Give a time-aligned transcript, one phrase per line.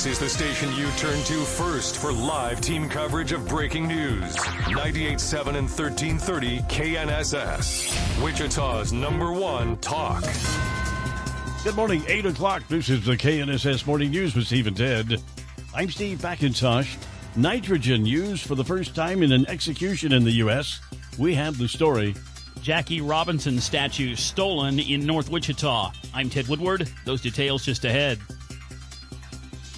[0.00, 4.34] This is the station you turn to first for live team coverage of breaking news.
[4.34, 8.24] 98.7 and 1330 KNSS.
[8.24, 10.24] Wichita's number one talk.
[11.64, 12.62] Good morning, 8 o'clock.
[12.66, 15.22] This is the KNSS Morning News with Steve and Ted.
[15.74, 16.96] I'm Steve McIntosh.
[17.36, 20.80] Nitrogen used for the first time in an execution in the U.S.
[21.18, 22.14] We have the story.
[22.62, 25.92] Jackie Robinson statue stolen in North Wichita.
[26.14, 26.90] I'm Ted Woodward.
[27.04, 28.18] Those details just ahead.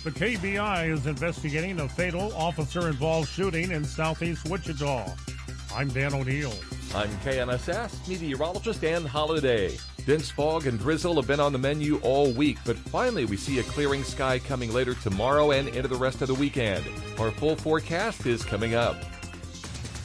[0.05, 5.07] The KBI is investigating a fatal officer involved shooting in southeast Wichita.
[5.73, 6.52] I'm Dan O'Neill.
[6.93, 9.79] I'm KNSS meteorologist Ann Holiday.
[10.04, 13.60] Dense fog and drizzle have been on the menu all week, but finally we see
[13.60, 16.84] a clearing sky coming later tomorrow and into the rest of the weekend.
[17.21, 18.96] Our full forecast is coming up.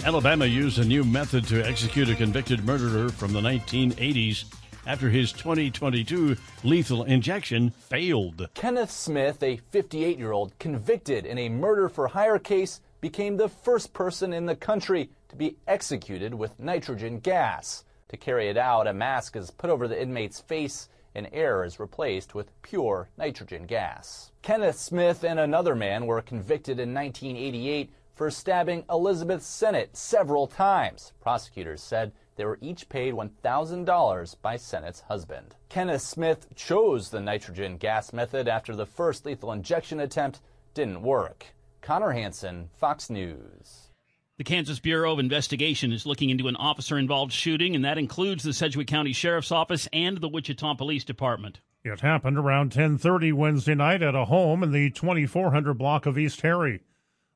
[0.05, 4.45] Alabama used a new method to execute a convicted murderer from the 1980s
[4.87, 8.47] after his 2022 lethal injection failed.
[8.53, 13.49] Kenneth Smith, a 58 year old convicted in a murder for hire case, became the
[13.49, 17.83] first person in the country to be executed with nitrogen gas.
[18.09, 21.79] To carry it out, a mask is put over the inmate's face and air is
[21.79, 24.31] replaced with pure nitrogen gas.
[24.41, 31.13] Kenneth Smith and another man were convicted in 1988 for stabbing Elizabeth Sennett several times.
[31.21, 35.55] Prosecutors said they were each paid $1,000 by Sennett's husband.
[35.69, 40.39] Kenneth Smith chose the nitrogen gas method after the first lethal injection attempt
[40.73, 41.47] didn't work.
[41.81, 43.89] Connor Hanson, Fox News.
[44.37, 48.43] The Kansas Bureau of Investigation is looking into an officer involved shooting, and that includes
[48.43, 51.59] the Sedgwick County Sheriff's Office and the Wichita Police Department.
[51.83, 56.41] It happened around 10:30 Wednesday night at a home in the 2400 block of East
[56.41, 56.81] Harry.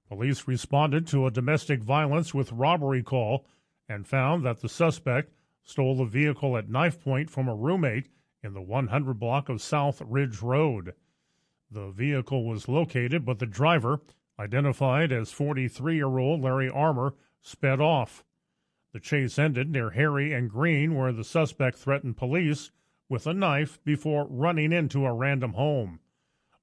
[0.10, 3.46] Police responded to a domestic violence with robbery call
[3.92, 8.08] and found that the suspect stole the vehicle at knife point from a roommate
[8.42, 10.94] in the 100 block of South Ridge Road.
[11.70, 14.02] The vehicle was located, but the driver,
[14.40, 18.24] identified as 43 year old Larry Armour, sped off.
[18.94, 22.72] The chase ended near Harry and Green, where the suspect threatened police
[23.10, 26.00] with a knife before running into a random home.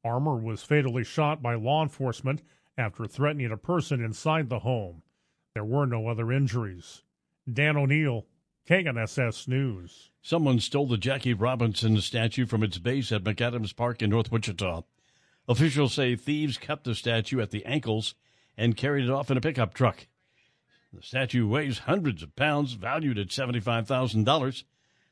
[0.02, 2.42] Armour was fatally shot by law enforcement
[2.78, 5.02] after threatening a person inside the home.
[5.52, 7.02] There were no other injuries.
[7.50, 8.26] Dan O'Neill,
[8.68, 10.10] KNSS News.
[10.20, 14.82] Someone stole the Jackie Robinson statue from its base at McAdams Park in North Wichita.
[15.48, 18.14] Officials say thieves cut the statue at the ankles
[18.58, 20.06] and carried it off in a pickup truck.
[20.92, 24.24] The statue weighs hundreds of pounds, valued at $75,000.
[24.26, 24.64] The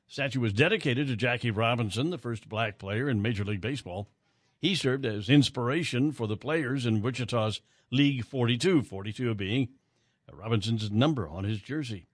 [0.07, 4.11] statue was dedicated to Jackie Robinson, the first black player in Major League Baseball.
[4.59, 9.69] He served as inspiration for the players in Wichita's League 42, 42 being
[10.31, 12.09] Robinson's number on his jersey.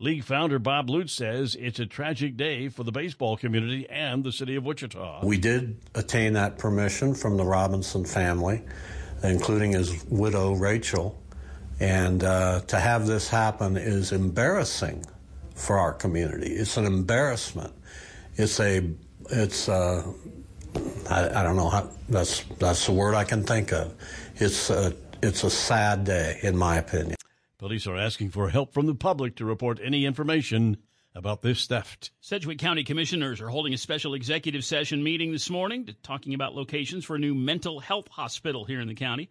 [0.00, 4.30] League founder Bob Lutz says it's a tragic day for the baseball community and the
[4.30, 5.24] city of Wichita.
[5.24, 8.62] We did attain that permission from the Robinson family,
[9.24, 11.20] including his widow, Rachel.
[11.80, 15.04] And uh, to have this happen is embarrassing
[15.56, 16.52] for our community.
[16.52, 17.72] It's an embarrassment.
[18.36, 18.88] It's a,
[19.30, 20.12] it's, uh,
[21.10, 23.92] I, I, don't know how, that's, that's the word I can think of.
[24.36, 24.94] It's a,
[25.24, 27.17] it's a sad day, in my opinion.
[27.58, 30.76] Police are asking for help from the public to report any information
[31.12, 32.12] about this theft.
[32.20, 36.54] Sedgwick County Commissioners are holding a special executive session meeting this morning to, talking about
[36.54, 39.28] locations for a new mental health hospital here in the county.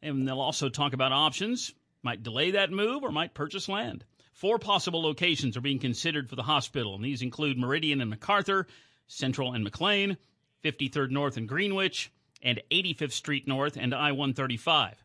[0.00, 4.02] And they'll also talk about options, might delay that move or might purchase land.
[4.32, 8.66] Four possible locations are being considered for the hospital, and these include Meridian and MacArthur,
[9.08, 10.16] Central and McLean,
[10.64, 15.04] 53rd North and Greenwich, and 85th Street North and I 135.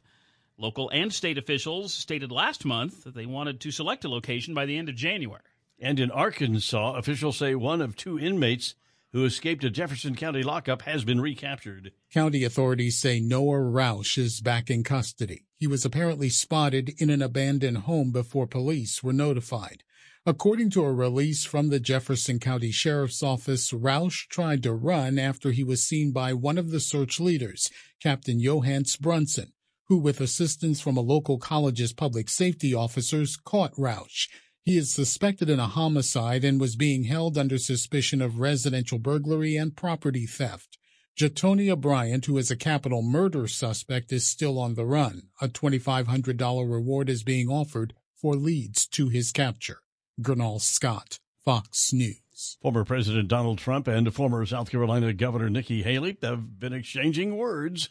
[0.63, 4.65] Local and state officials stated last month that they wanted to select a location by
[4.65, 5.41] the end of January.
[5.77, 8.73] And in Arkansas, officials say one of two inmates
[9.11, 11.91] who escaped a Jefferson County lockup has been recaptured.
[12.13, 15.43] County authorities say Noah Roush is back in custody.
[15.57, 19.83] He was apparently spotted in an abandoned home before police were notified.
[20.25, 25.51] According to a release from the Jefferson County Sheriff's Office, Roush tried to run after
[25.51, 27.69] he was seen by one of the search leaders,
[28.01, 29.51] Captain Johans Brunson
[29.93, 34.27] who, with assistance from a local college's public safety officers, caught Roush.
[34.63, 39.55] He is suspected in a homicide and was being held under suspicion of residential burglary
[39.55, 40.79] and property theft.
[41.15, 45.27] Jatonia Bryant, who is a capital murder suspect, is still on the run.
[45.39, 49.81] A $2,500 reward is being offered for leads to his capture.
[50.19, 52.57] Gernal Scott, Fox News.
[52.63, 57.89] Former President Donald Trump and former South Carolina Governor Nikki Haley have been exchanging words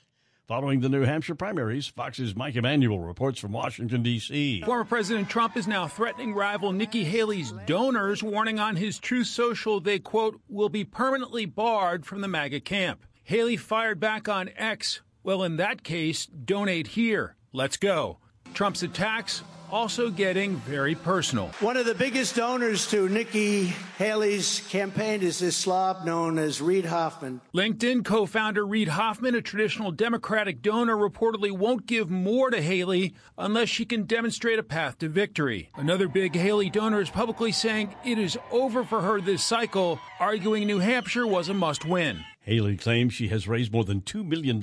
[0.48, 4.62] Following the New Hampshire primaries, Fox's Mike Emanuel reports from Washington, D.C.
[4.62, 9.78] Former President Trump is now threatening rival Nikki Haley's donors, warning on his Truth Social
[9.78, 13.06] they, quote, will be permanently barred from the MAGA camp.
[13.22, 15.00] Haley fired back on X.
[15.22, 17.36] Well, in that case, donate here.
[17.52, 18.18] Let's go.
[18.52, 21.48] Trump's attacks also getting very personal.
[21.60, 26.84] One of the biggest donors to Nikki Haley's campaign is this slob known as Reid
[26.84, 27.40] Hoffman.
[27.54, 33.14] LinkedIn co founder Reid Hoffman, a traditional Democratic donor, reportedly won't give more to Haley
[33.38, 35.70] unless she can demonstrate a path to victory.
[35.74, 40.66] Another big Haley donor is publicly saying it is over for her this cycle, arguing
[40.66, 42.22] New Hampshire was a must win.
[42.40, 44.60] Haley claims she has raised more than $2 million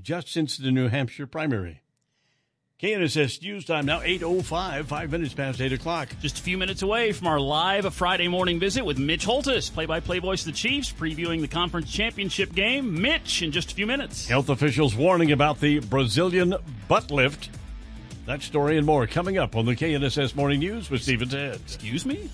[0.00, 1.80] just since the New Hampshire primary.
[2.80, 6.10] KNSS News Time now 8.05, five minutes past 8 o'clock.
[6.20, 10.20] Just a few minutes away from our live Friday morning visit with Mitch Holthus, play-by-play
[10.20, 13.02] voice of the Chiefs, previewing the conference championship game.
[13.02, 14.28] Mitch, in just a few minutes.
[14.28, 16.54] Health officials warning about the Brazilian
[16.86, 17.50] butt lift.
[18.26, 21.56] That story and more coming up on the KNSS Morning News with Stephen Ted.
[21.56, 22.30] Excuse me?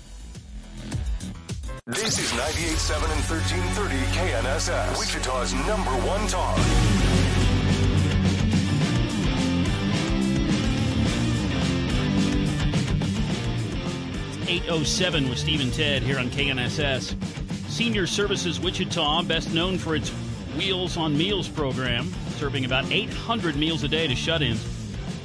[1.87, 7.14] This is 98.7 and 1330 KNSS, Wichita's number one talk.
[14.47, 17.15] 807 with Steve and Ted here on KNSS.
[17.69, 20.09] Senior Services Wichita, best known for its
[20.57, 24.63] Wheels on Meals program, serving about 800 meals a day to shut ins.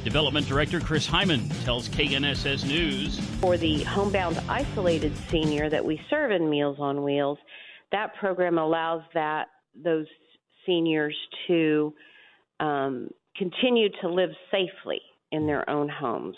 [0.05, 3.21] Development Director Chris Heiman tells KNSS News.
[3.41, 7.39] For the homebound isolated senior that we serve in Meals on Wheels,
[7.93, 10.07] that program allows that those
[10.65, 11.93] seniors to
[12.59, 15.01] um, continue to live safely
[15.33, 16.37] in their own homes.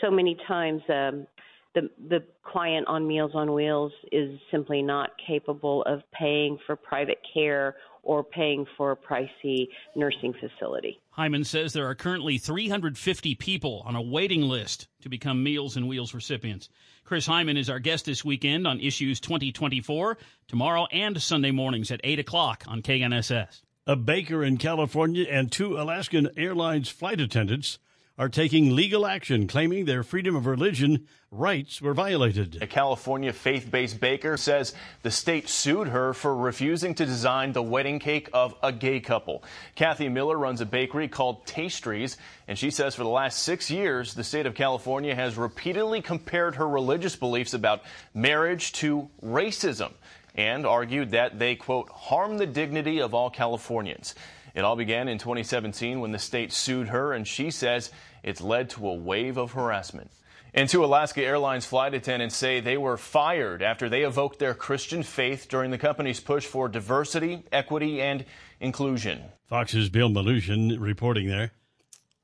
[0.00, 1.26] So many times, um,
[1.74, 7.18] the the client on Meals on Wheels is simply not capable of paying for private
[7.32, 11.00] care or paying for a pricey nursing facility.
[11.16, 15.86] Heiman says there are currently 350 people on a waiting list to become Meals on
[15.86, 16.68] Wheels recipients.
[17.04, 20.18] Chris Heiman is our guest this weekend on Issues 2024,
[20.48, 23.62] tomorrow and Sunday mornings at 8 o'clock on KNSS.
[23.86, 27.78] A baker in California and two Alaskan Airlines flight attendants
[28.16, 32.62] are taking legal action claiming their freedom of religion rights were violated.
[32.62, 34.72] A California faith based baker says
[35.02, 39.42] the state sued her for refusing to design the wedding cake of a gay couple.
[39.74, 42.16] Kathy Miller runs a bakery called Tastries,
[42.46, 46.54] and she says for the last six years, the state of California has repeatedly compared
[46.54, 47.82] her religious beliefs about
[48.14, 49.92] marriage to racism
[50.36, 54.14] and argued that they, quote, harm the dignity of all Californians.
[54.54, 57.90] It all began in 2017 when the state sued her, and she says
[58.22, 60.10] it's led to a wave of harassment.
[60.56, 65.02] And two Alaska Airlines flight attendants say they were fired after they evoked their Christian
[65.02, 68.24] faith during the company's push for diversity, equity, and
[68.60, 69.20] inclusion.
[69.48, 71.50] Fox's Bill Melugin reporting there.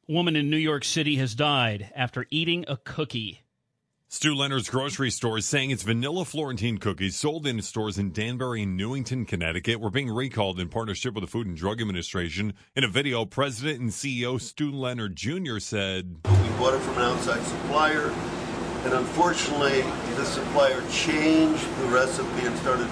[0.09, 3.41] A woman in New York City has died after eating a cookie.
[4.12, 8.65] Stew Leonard's grocery store is saying its vanilla Florentine cookies sold in stores in Danbury
[8.65, 12.55] and Newington, Connecticut were being recalled in partnership with the Food and Drug Administration.
[12.75, 15.61] In a video, President and CEO Stew Leonard Jr.
[15.61, 18.12] said, We bought it from an outside supplier,
[18.85, 19.83] and unfortunately,
[20.17, 22.88] the supplier changed the recipe and started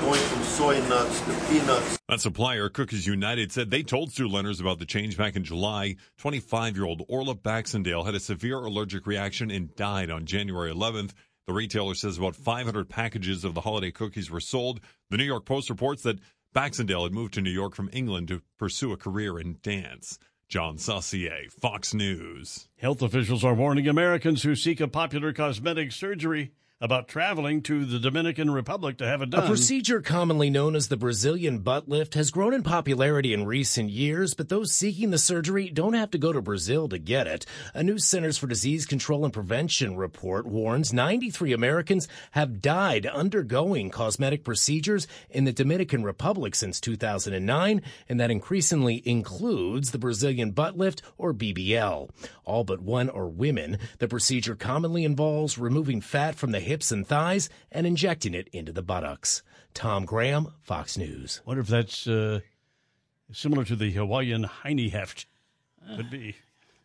[0.00, 1.98] going from soy nuts to peanuts.
[2.08, 5.96] That supplier, Cookies United, said they told Stew Leonard's about the change back in July.
[6.18, 11.12] 25 year old Orla Baxendale had a severe allergic reaction and died on January 11th.
[11.46, 14.80] The retailer says about 500 packages of the holiday cookies were sold.
[15.10, 16.18] The New York Post reports that
[16.52, 20.18] Baxendale had moved to New York from England to pursue a career in dance.
[20.48, 22.68] John Saucier, Fox News.
[22.76, 27.98] Health officials are warning Americans who seek a popular cosmetic surgery about traveling to the
[27.98, 29.44] Dominican Republic to have it done.
[29.44, 33.88] A procedure commonly known as the Brazilian butt lift has grown in popularity in recent
[33.88, 37.46] years, but those seeking the surgery don't have to go to Brazil to get it.
[37.72, 43.88] A new Centers for Disease Control and Prevention report warns 93 Americans have died undergoing
[43.88, 50.76] cosmetic procedures in the Dominican Republic since 2009, and that increasingly includes the Brazilian butt
[50.76, 52.10] lift or BBL.
[52.44, 53.78] All but one are women.
[53.98, 58.72] The procedure commonly involves removing fat from the hips and thighs and injecting it into
[58.72, 59.42] the buttocks.
[59.72, 61.40] Tom Graham, Fox News.
[61.46, 62.40] Wonder if that's uh,
[63.32, 65.26] similar to the Hawaiian Heine heft.
[65.96, 66.34] Could be.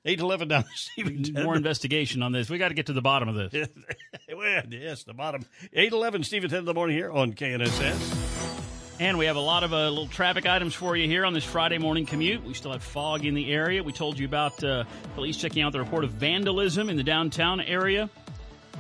[0.05, 1.43] 811 down Stephen.
[1.43, 2.49] More investigation on this.
[2.49, 3.69] We got to get to the bottom of this.
[4.35, 5.45] well, yes, the bottom.
[5.73, 8.59] 811 Stephen Ted in the morning here on KNSS.
[8.99, 11.43] And we have a lot of uh, little traffic items for you here on this
[11.43, 12.43] Friday morning commute.
[12.43, 13.83] We still have fog in the area.
[13.83, 14.83] We told you about uh,
[15.15, 18.09] police checking out the report of vandalism in the downtown area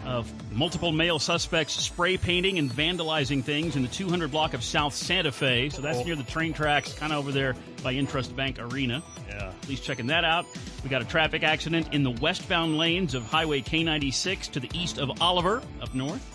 [0.05, 4.95] of multiple male suspects spray painting and vandalizing things in the 200 block of South
[4.95, 5.69] Santa Fe.
[5.69, 6.03] So that's Oh.
[6.03, 9.03] near the train tracks, kind of over there by Intrust Bank Arena.
[9.29, 9.51] Yeah.
[9.61, 10.45] Police checking that out.
[10.83, 14.97] We got a traffic accident in the westbound lanes of Highway K96 to the east
[14.97, 16.25] of Oliver up north.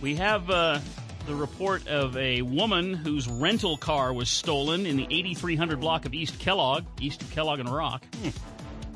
[0.00, 0.80] We have uh,
[1.28, 6.12] the report of a woman whose rental car was stolen in the 8300 block of
[6.14, 8.02] East Kellogg, east of Kellogg and Rock.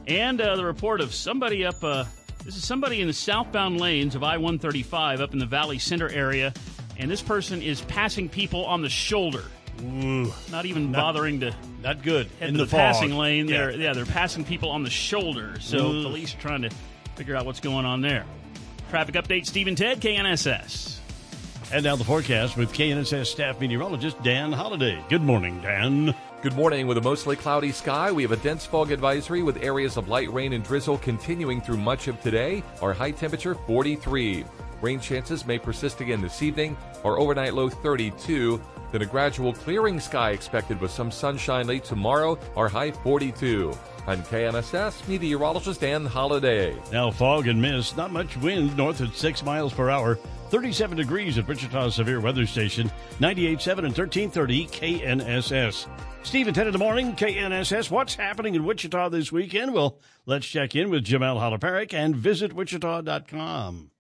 [0.09, 2.05] And uh, the report of somebody up, uh,
[2.47, 6.09] this is somebody in the southbound lanes of I 135 up in the Valley Center
[6.09, 6.55] area.
[6.97, 9.43] And this person is passing people on the shoulder.
[9.83, 10.33] Ooh.
[10.51, 12.29] Not even Not- bothering to Not good.
[12.39, 13.49] head in to the, the, passing lane.
[13.49, 13.57] Yeah.
[13.57, 15.59] They're yeah, they're passing people on the shoulder.
[15.61, 16.03] So Ooh.
[16.05, 16.71] police are trying to
[17.17, 18.25] figure out what's going on there.
[18.91, 20.99] Traffic update: Stephen Ted, KNSS.
[21.73, 25.03] And now the forecast with KNSS staff meteorologist Dan Holliday.
[25.11, 26.15] Good morning, Dan.
[26.47, 26.87] Good morning.
[26.87, 30.33] With a mostly cloudy sky, we have a dense fog advisory with areas of light
[30.33, 32.63] rain and drizzle continuing through much of today.
[32.81, 34.45] Our high temperature 43.
[34.81, 36.77] Rain chances may persist again this evening.
[37.03, 38.63] Our overnight low 32.
[38.93, 42.39] Then a gradual clearing sky expected with some sunshine late tomorrow.
[42.55, 43.77] Our high 42.
[44.07, 46.77] I'm KNSS meteorologist Dan Holiday.
[46.93, 50.17] Now fog and mist, not much wind north at 6 miles per hour.
[50.51, 55.89] 37 degrees at Wichita Severe Weather Station, 98.7 and 1330 KNSS.
[56.23, 57.91] Steve and Ted in the morning, KNSS.
[57.91, 59.73] What's happening in Wichita this weekend?
[59.73, 63.91] Well, let's check in with Jamel Halaparik and visit wichita.com.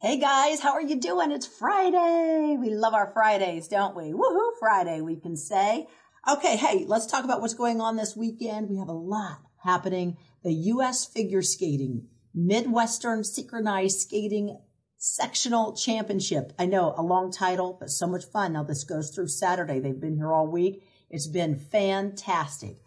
[0.00, 1.32] Hey guys, how are you doing?
[1.32, 2.56] It's Friday.
[2.60, 4.12] We love our Fridays, don't we?
[4.12, 5.86] Woohoo, Friday, we can say.
[6.30, 8.68] Okay, hey, let's talk about what's going on this weekend.
[8.68, 10.18] We have a lot happening.
[10.42, 11.06] The U.S.
[11.06, 14.58] Figure Skating Midwestern Synchronized Skating
[15.06, 16.54] Sectional Championship.
[16.58, 18.54] I know, a long title, but so much fun.
[18.54, 19.78] Now, this goes through Saturday.
[19.78, 20.82] They've been here all week.
[21.10, 22.78] It's been fantastic.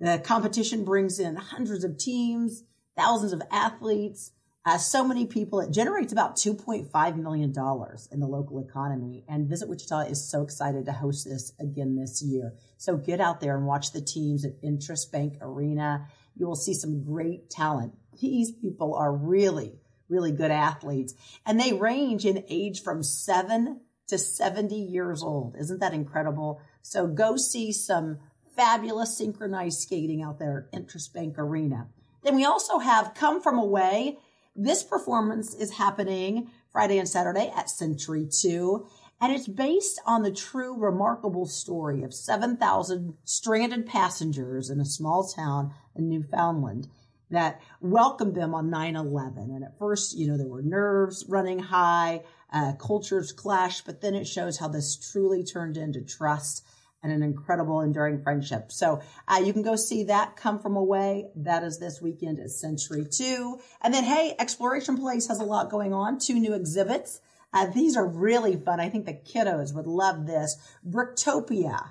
[0.00, 2.62] The competition brings in hundreds of teams,
[2.96, 4.32] thousands of athletes,
[4.64, 5.60] uh, so many people.
[5.60, 9.26] It generates about $2.5 million in the local economy.
[9.28, 12.54] And Visit Wichita is so excited to host this again this year.
[12.78, 16.06] So get out there and watch the teams at Intrust Bank Arena.
[16.34, 17.92] You will see some great talent.
[18.18, 19.74] These people are really,
[20.08, 21.14] really good athletes.
[21.46, 25.54] And they range in age from seven to 70 years old.
[25.58, 26.60] Isn't that incredible?
[26.82, 28.18] So go see some
[28.56, 31.88] fabulous synchronized skating out there at Intrust Bank Arena.
[32.24, 34.18] Then we also have Come From Away.
[34.56, 38.86] This performance is happening Friday and Saturday at Century 2.
[39.20, 45.26] And it's based on the true remarkable story of 7,000 stranded passengers in a small
[45.26, 46.88] town in Newfoundland
[47.30, 49.36] that welcomed them on 9-11.
[49.36, 54.14] And at first, you know, there were nerves running high, uh, cultures clashed, but then
[54.14, 56.66] it shows how this truly turned into trust
[57.02, 58.72] and an incredible enduring friendship.
[58.72, 61.26] So uh, you can go see that come from away.
[61.36, 63.58] That is this weekend at Century 2.
[63.82, 66.18] And then, hey, Exploration Place has a lot going on.
[66.18, 67.20] Two new exhibits.
[67.52, 68.80] Uh, these are really fun.
[68.80, 70.56] I think the kiddos would love this.
[70.86, 71.90] Bricktopia.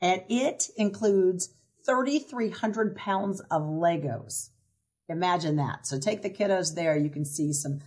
[0.00, 1.54] And it includes
[1.86, 4.50] 3,300 pounds of Legos.
[5.08, 5.86] Imagine that.
[5.86, 6.96] So take the kiddos there.
[6.96, 7.80] You can see some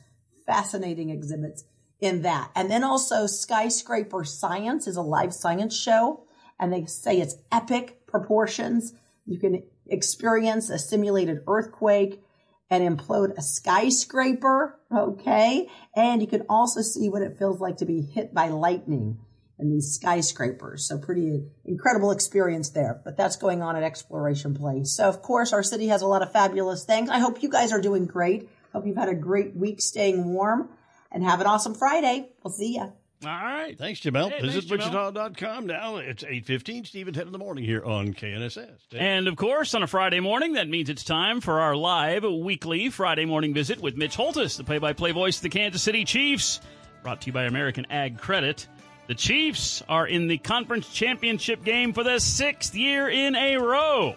[0.46, 1.64] fascinating exhibits
[2.00, 2.52] in that.
[2.56, 6.24] And then also Skyscraper Science is a live science show
[6.60, 8.94] and they say it's epic proportions.
[9.26, 12.22] You can experience a simulated earthquake
[12.70, 14.80] and implode a skyscraper.
[14.94, 15.70] Okay.
[15.96, 19.20] And you can also see what it feels like to be hit by lightning
[19.60, 20.88] in these skyscrapers.
[20.88, 24.92] So pretty incredible experience there, but that's going on at Exploration Place.
[24.92, 27.10] So of course our city has a lot of fabulous things.
[27.10, 28.50] I hope you guys are doing great.
[28.74, 30.70] Hope you've had a great week staying warm
[31.12, 32.30] and have an awesome Friday.
[32.44, 32.90] We'll see ya.
[33.26, 33.76] All right.
[33.76, 34.30] Thanks, Jamel.
[34.30, 35.12] Hey, Visit thanks, Jamel.
[35.14, 35.96] wichita.com now.
[35.98, 38.70] It's 8.15, Steve and Ted in the morning here on KNSS.
[38.96, 42.92] And of course, on a Friday morning, that means it's time for our live weekly
[42.92, 46.06] Friday morning visit with Mitch Holthus, the play by play voice of the Kansas City
[46.06, 46.62] Chiefs.
[47.02, 48.68] Brought to you by American Ag Credit.
[49.08, 54.16] The Chiefs are in the conference championship game for the sixth year in a row.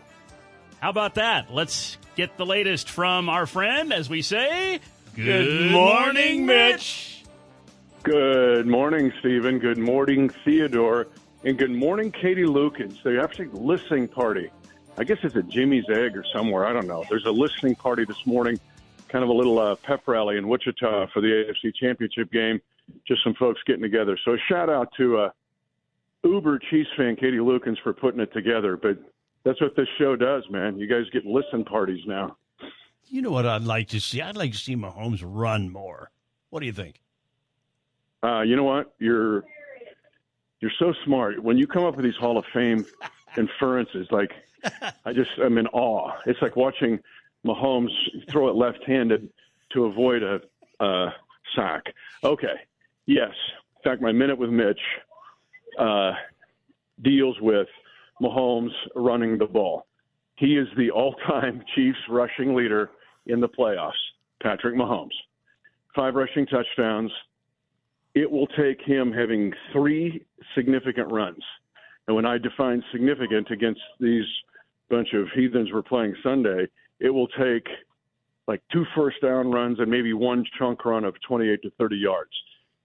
[0.80, 1.54] How about that?
[1.54, 4.80] Let's get the latest from our friend, as we say.
[5.14, 7.24] Good morning, Mitch.
[8.02, 9.60] Good morning, Stephen.
[9.60, 11.06] Good morning, Theodore.
[11.44, 13.00] And good morning, Katie Lukens.
[13.04, 14.50] They're actually listening party.
[14.98, 16.66] I guess it's at Jimmy's Egg or somewhere.
[16.66, 17.04] I don't know.
[17.08, 18.58] There's a listening party this morning,
[19.08, 22.60] kind of a little uh, pep rally in Wichita for the AFC Championship game.
[23.06, 24.18] Just some folks getting together.
[24.24, 25.30] So a shout out to uh,
[26.24, 28.76] Uber Chiefs fan Katie Lukens for putting it together.
[28.76, 28.98] But
[29.44, 30.78] that's what this show does, man.
[30.78, 32.36] You guys get listen parties now.
[33.06, 34.20] You know what I'd like to see?
[34.20, 36.10] I'd like to see Mahomes run more.
[36.50, 37.00] What do you think?
[38.22, 38.94] Uh, you know what?
[38.98, 39.44] You're
[40.60, 41.42] You're so smart.
[41.42, 42.84] When you come up with these Hall of Fame
[43.36, 44.32] inferences, like
[45.04, 46.12] I just I'm in awe.
[46.26, 47.00] It's like watching
[47.46, 47.90] Mahomes
[48.28, 49.30] throw it left-handed
[49.72, 50.40] to avoid a
[50.80, 51.10] uh,
[51.56, 51.94] sack.
[52.22, 52.54] Okay,
[53.06, 53.32] yes.
[53.76, 54.80] In fact, my minute with Mitch
[55.78, 56.12] uh,
[57.02, 57.68] deals with
[58.20, 59.86] Mahomes running the ball.
[60.36, 62.90] He is the all-time Chiefs rushing leader
[63.26, 63.92] in the playoffs.
[64.42, 65.08] Patrick Mahomes,
[65.94, 67.10] five rushing touchdowns.
[68.14, 71.42] It will take him having three significant runs.
[72.06, 74.24] And when I define significant against these
[74.88, 76.66] bunch of heathens we're playing Sunday,
[76.98, 77.66] it will take
[78.48, 82.30] like two first down runs and maybe one chunk run of 28 to 30 yards.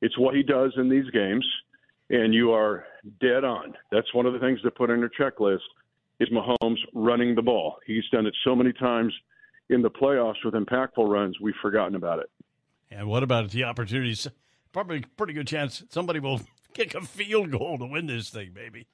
[0.01, 1.45] It's what he does in these games,
[2.09, 2.85] and you are
[3.21, 3.73] dead on.
[3.91, 5.59] That's one of the things to put on your checklist
[6.19, 7.77] is Mahomes running the ball.
[7.85, 9.13] He's done it so many times
[9.69, 12.29] in the playoffs with impactful runs, we've forgotten about it.
[12.91, 14.27] And what about the opportunities?
[14.71, 16.41] Probably a pretty good chance somebody will
[16.73, 18.87] kick a field goal to win this thing, maybe.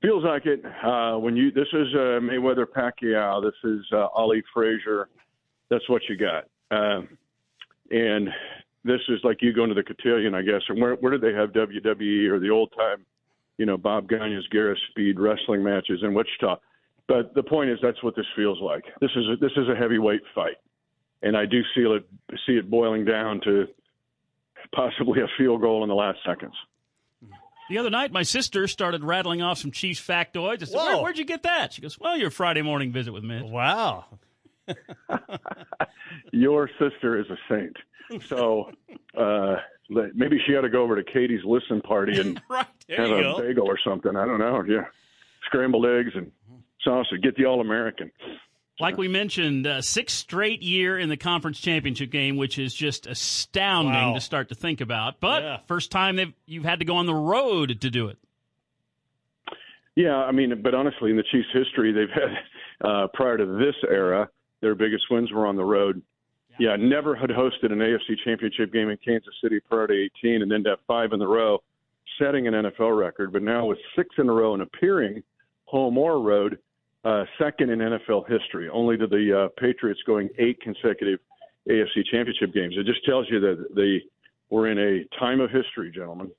[0.00, 0.62] Feels like it.
[0.64, 5.08] Uh, when you this is uh, Mayweather Pacquiao, this is uh, Ali Frazier.
[5.70, 6.44] That's what you got.
[6.70, 7.18] Um,
[7.90, 8.28] and
[8.84, 10.62] this is like you going to the cotillion, I guess.
[10.68, 13.04] And where where did they have WWE or the old time,
[13.56, 16.56] you know, Bob Gagne's Garris Speed wrestling matches in Wichita?
[17.06, 18.84] But the point is, that's what this feels like.
[19.00, 20.56] This is a, this is a heavyweight fight,
[21.22, 22.06] and I do see it
[22.46, 23.66] see it boiling down to
[24.74, 26.54] possibly a field goal in the last seconds.
[27.70, 30.62] The other night, my sister started rattling off some Chiefs factoids.
[30.62, 33.24] I said, Where, "Where'd you get that?" She goes, "Well, your Friday morning visit with
[33.24, 34.06] Mitch." Wow.
[36.32, 37.76] your sister is a saint.
[38.28, 38.70] So
[39.16, 39.56] uh,
[40.14, 43.38] maybe she ought to go over to Katie's listen party and right, have a go.
[43.40, 44.16] bagel or something.
[44.16, 44.62] I don't know.
[44.66, 44.84] Yeah,
[45.46, 46.32] scrambled eggs and
[46.82, 47.20] sausage.
[47.22, 48.10] Get the all American.
[48.80, 53.08] Like we mentioned, uh, sixth straight year in the conference championship game, which is just
[53.08, 54.14] astounding Wow.
[54.14, 55.18] to start to think about.
[55.20, 55.56] But Yeah.
[55.66, 58.18] first time they've you've had to go on the road to do it.
[59.96, 63.74] Yeah, I mean, but honestly, in the Chiefs' history, they've had uh, prior to this
[63.90, 64.28] era,
[64.60, 66.02] their biggest wins were on the road.
[66.58, 70.50] Yeah, never had hosted an AFC Championship game in Kansas City prior to 18, and
[70.50, 71.62] then to have five in a row,
[72.20, 73.32] setting an NFL record.
[73.32, 75.22] But now with six in a row and appearing
[75.66, 76.58] home or road,
[77.04, 81.20] uh, second in NFL history, only to the uh, Patriots going eight consecutive
[81.68, 82.74] AFC Championship games.
[82.76, 84.02] It just tells you that they
[84.50, 86.30] were in a time of history, gentlemen.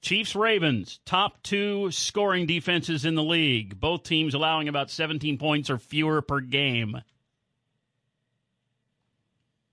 [0.00, 3.78] Chiefs Ravens, top two scoring defenses in the league.
[3.78, 7.02] Both teams allowing about 17 points or fewer per game.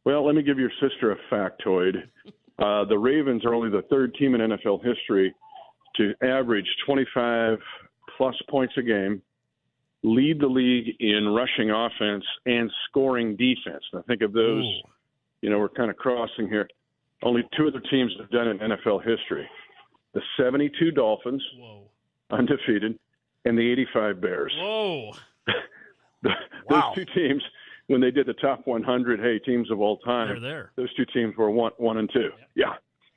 [0.07, 1.95] Well, let me give your sister a factoid.
[2.59, 5.31] Uh, the Ravens are only the third team in NFL history
[5.95, 7.59] to average 25
[8.17, 9.21] plus points a game,
[10.01, 13.83] lead the league in rushing offense and scoring defense.
[13.93, 14.65] Now, think of those.
[15.43, 16.67] You know, we're kind of crossing here.
[17.21, 19.47] Only two other teams have done it in NFL history:
[20.15, 21.83] the 72 Dolphins, Whoa.
[22.31, 22.97] undefeated,
[23.45, 24.53] and the 85 Bears.
[24.57, 25.11] Whoa.
[26.23, 27.43] Those two teams,
[27.87, 30.71] when they did the top 100, hey, teams of all time, They're there.
[30.75, 32.29] those two teams were one, one and two.
[32.55, 32.73] Yeah.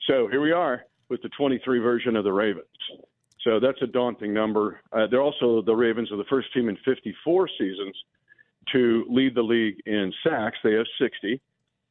[0.07, 2.67] So here we are with the 23 version of the Ravens.
[3.45, 4.81] So that's a daunting number.
[4.93, 7.97] Uh, they're also the Ravens are the first team in 54 seasons
[8.73, 10.59] to lead the league in sacks.
[10.63, 11.41] They have 60.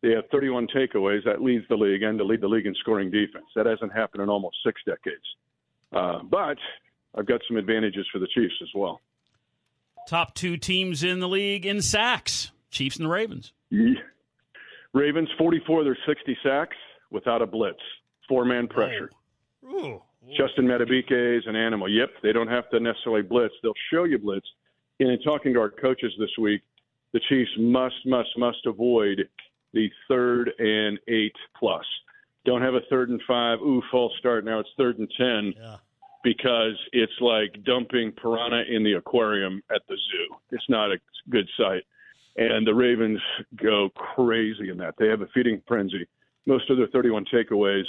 [0.02, 1.26] They have 31 takeaways.
[1.26, 3.46] That leads the league, and to lead the league in scoring defense.
[3.56, 5.24] That hasn't happened in almost six decades.
[5.92, 6.58] Uh, but
[7.18, 9.02] I've got some advantages for the Chiefs as well.
[10.08, 12.52] Top two teams in the league in sacks.
[12.70, 13.54] Chiefs and the Ravens.
[13.70, 13.94] Yeah.
[14.94, 16.76] Ravens 44 their 60 sacks
[17.12, 17.80] without a blitz.
[18.28, 19.10] Four man pressure.
[20.38, 21.88] Justin Madubuike is an animal.
[21.90, 23.54] Yep, they don't have to necessarily blitz.
[23.64, 24.48] They'll show you blitz.
[25.00, 26.62] And in talking to our coaches this week,
[27.14, 29.28] the Chiefs must, must, must avoid
[29.74, 31.86] the third and eight plus.
[32.46, 33.60] Don't have a third and five.
[33.60, 34.46] Ooh, false start.
[34.46, 35.54] Now it's third and ten
[36.24, 40.36] because it's like dumping piranha in the aquarium at the zoo.
[40.52, 40.98] It's not a
[41.30, 41.84] good sight.
[42.40, 43.20] And the Ravens
[43.62, 44.96] go crazy in that.
[44.98, 46.08] They have a feeding frenzy.
[46.46, 47.84] Most of their 31 takeaways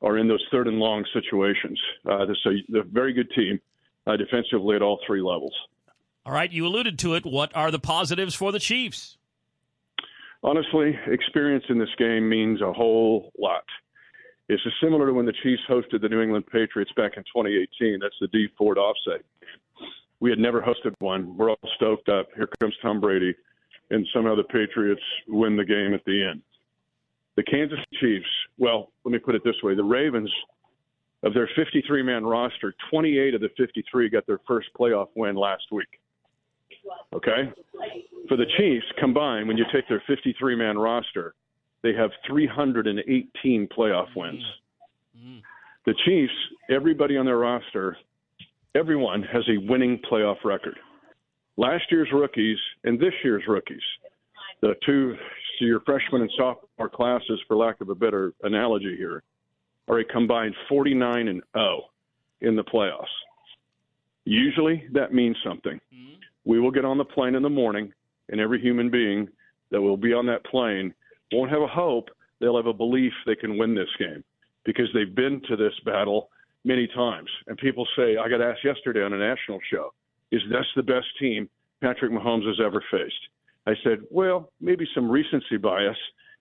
[0.00, 1.78] are in those third and long situations.
[2.08, 3.60] Uh, is a, a very good team
[4.06, 5.52] uh, defensively at all three levels.
[6.24, 7.26] All right, you alluded to it.
[7.26, 9.18] What are the positives for the Chiefs?
[10.42, 13.64] Honestly, experience in this game means a whole lot.
[14.48, 17.98] It's similar to when the Chiefs hosted the New England Patriots back in 2018.
[18.00, 19.22] That's the D Ford offset.
[20.20, 21.36] We had never hosted one.
[21.36, 22.28] We're all stoked up.
[22.34, 23.34] Here comes Tom Brady,
[23.90, 26.42] and somehow the Patriots win the game at the end.
[27.36, 28.26] The Kansas Chiefs,
[28.58, 30.30] well, let me put it this way the Ravens,
[31.24, 35.64] of their 53 man roster, 28 of the 53 got their first playoff win last
[35.72, 35.88] week.
[37.14, 37.50] Okay?
[38.28, 41.34] For the Chiefs combined, when you take their 53 man roster,
[41.82, 44.42] they have 318 playoff wins.
[45.86, 46.32] The Chiefs,
[46.70, 47.96] everybody on their roster,
[48.74, 50.78] everyone has a winning playoff record.
[51.56, 53.82] Last year's rookies and this year's rookies,
[54.60, 55.16] the two
[55.58, 59.22] so your freshman and sophomore classes, for lack of a better analogy here,
[59.88, 61.82] are a combined 49 and 0
[62.40, 63.04] in the playoffs.
[64.24, 65.80] Usually that means something.
[65.94, 66.14] Mm-hmm.
[66.44, 67.92] We will get on the plane in the morning,
[68.30, 69.28] and every human being
[69.70, 70.94] that will be on that plane
[71.32, 72.08] won't have a hope,
[72.40, 74.24] they'll have a belief they can win this game
[74.64, 76.30] because they've been to this battle
[76.64, 77.28] many times.
[77.46, 79.92] And people say, I got asked yesterday on a national show,
[80.34, 81.48] is this the best team
[81.80, 83.14] Patrick Mahomes has ever faced?
[83.66, 85.96] I said, well, maybe some recency bias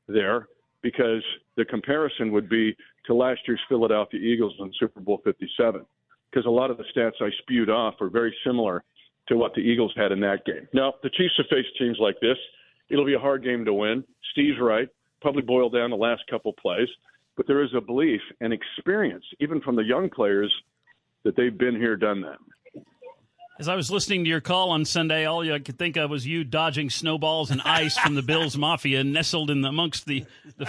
[0.08, 0.48] there
[0.82, 1.24] because
[1.56, 2.76] the comparison would be
[3.06, 5.86] to last year's Philadelphia Eagles in Super Bowl 57
[6.30, 8.84] because a lot of the stats I spewed off are very similar
[9.28, 10.68] to what the Eagles had in that game.
[10.74, 12.38] Now, the Chiefs have faced teams like this.
[12.90, 14.04] It'll be a hard game to win.
[14.32, 14.90] Steve's right.
[15.22, 16.90] Probably boil down the last couple plays.
[17.38, 20.54] But there is a belief and experience, even from the young players,
[21.24, 22.38] that they've been here, done that.
[23.64, 26.28] As I was listening to your call on Sunday, all I could think of was
[26.28, 30.26] you dodging snowballs and ice from the Bills Mafia, nestled in the, amongst the,
[30.58, 30.66] the,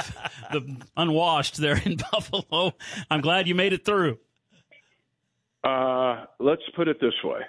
[0.53, 2.73] the unwashed there in Buffalo.
[3.11, 4.19] I'm glad you made it through.
[5.65, 7.41] Uh, let's put it this way.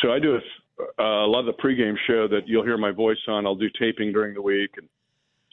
[0.00, 3.18] So I do a, a lot of the pregame show that you'll hear my voice
[3.28, 3.44] on.
[3.44, 4.88] I'll do taping during the week, and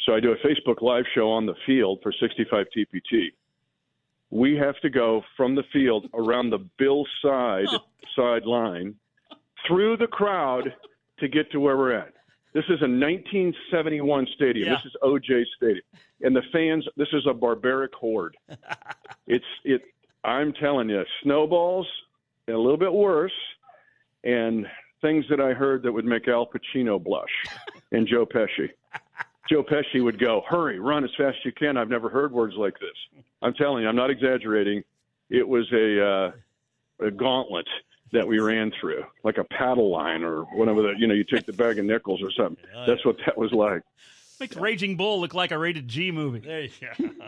[0.06, 3.34] so I do a Facebook Live show on the field for 65 TPT.
[4.34, 7.80] We have to go from the field around the Bill side oh.
[8.16, 8.96] sideline
[9.68, 10.74] through the crowd
[11.20, 12.14] to get to where we're at.
[12.54, 14.70] This is a 1971 stadium.
[14.70, 14.76] Yeah.
[14.76, 15.84] This is OJ Stadium,
[16.22, 16.86] and the fans.
[16.98, 18.36] This is a barbaric horde.
[19.28, 19.82] it's it.
[20.24, 21.88] I'm telling you, snowballs,
[22.48, 23.32] and a little bit worse,
[24.24, 24.68] and
[25.02, 27.32] things that I heard that would make Al Pacino blush,
[27.92, 28.70] and Joe Pesci.
[29.50, 32.56] Joe Pesci would go, "Hurry, run as fast as you can." I've never heard words
[32.56, 33.24] like this.
[33.44, 34.84] I'm telling you, I'm not exaggerating.
[35.30, 36.32] It was a uh,
[37.08, 37.68] a gauntlet
[38.14, 41.46] that we ran through, like a paddle line or whatever that you know you take
[41.46, 42.64] the bag of nickels or something.
[42.88, 43.82] That's what that was like.
[44.40, 46.40] Makes Raging Bull look like a rated G movie.
[46.40, 46.70] There you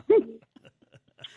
[0.10, 0.18] go.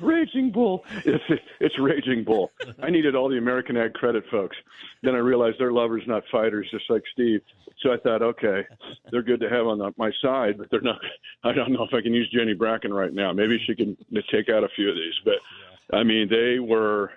[0.01, 0.85] Raging Bull.
[1.05, 1.25] It's
[1.61, 2.51] it's Raging Bull.
[2.83, 4.57] I needed all the American Ag credit folks.
[5.03, 7.41] Then I realized they're lovers, not fighters, just like Steve.
[7.83, 8.67] So I thought, okay,
[9.11, 11.01] they're good to have on the, my side, but they're not.
[11.45, 13.33] I don't know if I can use Jenny Bracken right now.
[13.33, 13.97] Maybe she can
[14.31, 15.15] take out a few of these.
[15.25, 17.13] But I mean, they were.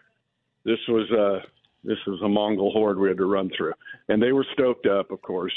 [0.63, 1.41] This was a
[1.83, 3.73] this was a Mongol horde we had to run through,
[4.09, 5.53] and they were stoked up, of course.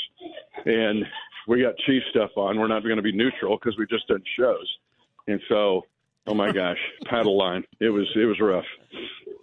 [0.65, 1.05] And
[1.47, 2.59] we got chief stuff on.
[2.59, 4.79] We're not going to be neutral because we just done shows,
[5.29, 5.85] and so
[6.27, 7.65] oh my gosh, paddle line.
[7.81, 8.65] It was it was rough.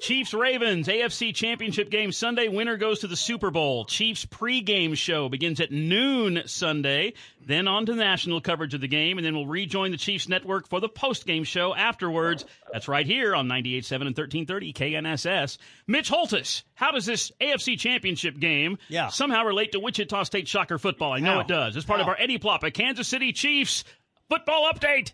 [0.02, 2.48] Chiefs Ravens AFC Championship game Sunday.
[2.48, 3.86] Winner goes to the Super Bowl.
[3.86, 7.14] Chiefs pregame show begins at noon Sunday.
[7.46, 10.68] Then on to national coverage of the game, and then we'll rejoin the Chiefs network
[10.68, 12.46] for the postgame show afterwards.
[12.74, 15.60] That's right here on 98.7 and 1330 KNSS.
[15.86, 19.10] Mitch Holthus, how does this AFC Championship game yeah.
[19.10, 21.14] somehow relate to Wichita State soccer football?
[21.14, 21.40] I know how?
[21.42, 21.76] it does.
[21.76, 22.06] It's part how?
[22.06, 23.84] of our Eddie Ploppa Kansas City Chiefs
[24.30, 25.12] football update.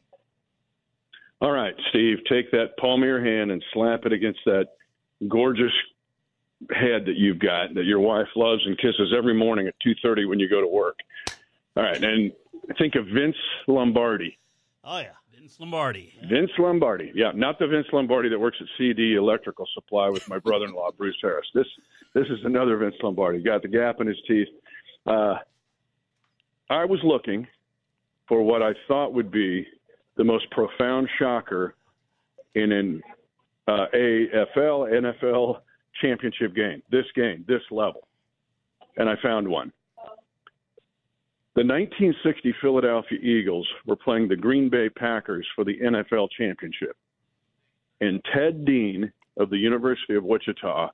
[1.39, 4.69] All right, Steve, take that palm of your hand and slap it against that
[5.27, 5.71] gorgeous
[6.71, 10.39] head that you've got that your wife loves and kisses every morning at 2:30 when
[10.39, 10.99] you go to work.
[11.75, 12.31] All right, and
[12.77, 13.35] think of Vince
[13.67, 14.37] Lombardi.
[14.83, 16.13] Oh yeah, Vince Lombardi.
[16.27, 17.11] Vince Lombardi.
[17.13, 21.17] Yeah, not the Vince Lombardi that works at CD Electrical Supply with my brother-in-law Bruce
[21.21, 21.47] Harris.
[21.53, 21.67] This
[22.13, 23.43] this is another Vince Lombardi.
[23.43, 24.47] Got the gap in his teeth.
[25.05, 25.35] Uh,
[26.69, 27.47] I was looking
[28.27, 29.67] for what I thought would be
[30.17, 31.75] the most profound shocker
[32.55, 33.01] in an
[33.67, 35.59] uh, AFL, NFL
[36.01, 38.07] championship game, this game, this level.
[38.97, 39.71] And I found one.
[41.55, 46.95] The 1960 Philadelphia Eagles were playing the Green Bay Packers for the NFL championship.
[47.99, 50.89] And Ted Dean of the University of Wichita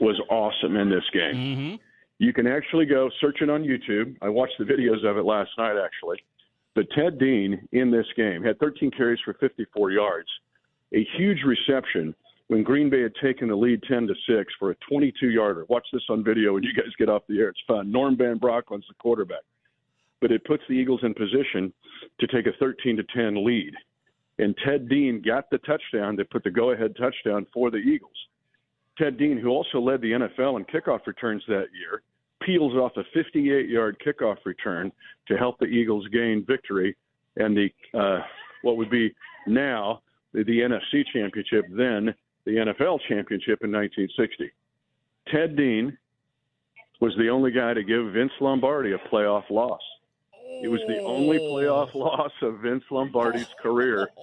[0.00, 1.34] was awesome in this game.
[1.34, 1.74] Mm-hmm.
[2.18, 4.16] You can actually go search it on YouTube.
[4.20, 6.18] I watched the videos of it last night, actually.
[6.76, 10.28] But Ted Dean in this game had 13 carries for 54 yards,
[10.92, 12.14] a huge reception
[12.48, 15.64] when Green Bay had taken the lead 10 to 6 for a 22 yarder.
[15.70, 17.48] Watch this on video when you guys get off the air.
[17.48, 17.90] It's fun.
[17.90, 19.40] Norm Van Brocklin's the quarterback.
[20.20, 21.72] But it puts the Eagles in position
[22.20, 23.72] to take a 13 to 10 lead.
[24.38, 28.12] And Ted Dean got the touchdown that put the go ahead touchdown for the Eagles.
[28.98, 32.02] Ted Dean, who also led the NFL in kickoff returns that year,
[32.42, 34.92] peels off a 58 yard kickoff return
[35.28, 36.96] to help the Eagles gain victory
[37.36, 38.20] and the uh,
[38.62, 39.14] what would be
[39.46, 44.52] now the, the NFC championship, then the NFL championship in 1960.
[45.28, 45.96] Ted Dean
[47.00, 49.80] was the only guy to give Vince Lombardi a playoff loss.
[50.62, 54.08] It was the only playoff loss of Vince Lombardi's career.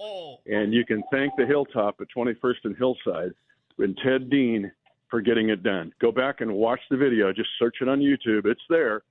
[0.46, 3.32] And you can thank the Hilltop at 21st and Hillside
[3.78, 4.70] and Ted Dean
[5.14, 5.92] for getting it done.
[6.00, 7.32] Go back and watch the video.
[7.32, 8.46] Just search it on YouTube.
[8.46, 9.02] It's there.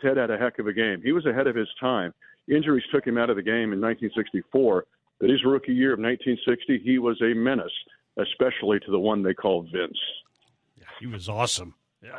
[0.00, 1.00] Ted had a heck of a game.
[1.04, 2.12] He was ahead of his time.
[2.48, 4.84] Injuries took him out of the game in 1964,
[5.20, 7.70] but his rookie year of 1960, he was a menace,
[8.16, 9.96] especially to the one they called Vince.
[10.76, 11.74] Yeah, he was awesome.
[12.02, 12.18] Yeah.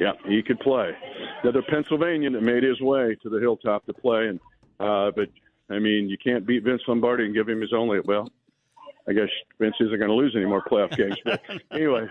[0.00, 0.92] Yeah, he could play.
[1.42, 4.40] Another Pennsylvanian that made his way to the hilltop to play, and
[4.80, 5.28] uh, but
[5.68, 8.00] I mean, you can't beat Vince Lombardi and give him his only.
[8.00, 8.32] Well,
[9.08, 11.16] I guess Vince isn't going to lose any more playoff games.
[11.24, 12.06] But anyway,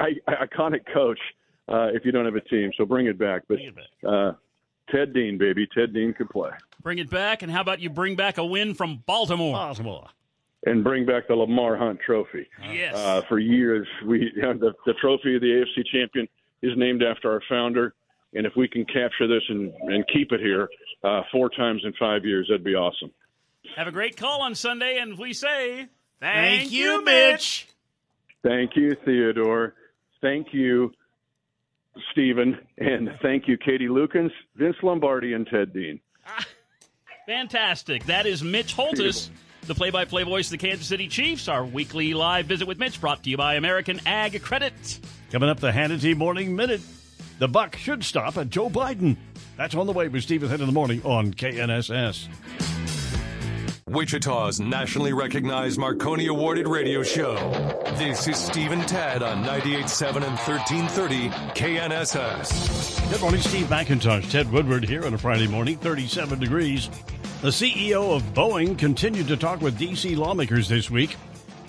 [0.00, 1.20] I, I, iconic coach.
[1.68, 3.42] Uh, if you don't have a team, so bring it back.
[3.46, 3.58] But
[4.08, 4.32] uh,
[4.90, 6.48] Ted Dean, baby, Ted Dean could play.
[6.82, 9.52] Bring it back, and how about you bring back a win from Baltimore?
[9.52, 10.06] Baltimore.
[10.64, 12.48] And bring back the Lamar Hunt Trophy.
[12.62, 12.96] Yes.
[12.96, 16.26] Uh, for years, we the, the trophy of the AFC champion
[16.62, 17.94] is named after our founder.
[18.34, 20.68] And if we can capture this and, and keep it here
[21.04, 23.10] uh, four times in five years, that'd be awesome.
[23.76, 25.88] Have a great call on Sunday, and we say
[26.20, 27.68] thank, thank you, Mitch.
[28.42, 29.74] Thank you, Theodore.
[30.20, 30.92] Thank you,
[32.12, 36.00] Stephen, and thank you, Katie Lukens, Vince Lombardi, and Ted Dean.
[36.26, 36.46] Ah,
[37.26, 38.04] fantastic.
[38.06, 39.30] That is Mitch Holthus,
[39.66, 41.48] the play by play voice of the Kansas City Chiefs.
[41.48, 45.00] Our weekly live visit with Mitch brought to you by American Ag Credit.
[45.30, 46.80] Coming up, the Hannity Morning Minute.
[47.38, 49.16] The buck should stop at Joe Biden.
[49.56, 52.28] That's on the way with Stephen Head in the morning on KNSS.
[53.90, 57.36] Wichita's nationally recognized Marconi awarded radio show.
[57.96, 63.10] This is Stephen Ted on 98.7 and 1330 KNSS.
[63.10, 64.30] Good morning, Steve McIntosh.
[64.30, 66.90] Ted Woodward here on a Friday morning, 37 degrees.
[67.40, 70.16] The CEO of Boeing continued to talk with D.C.
[70.16, 71.16] lawmakers this week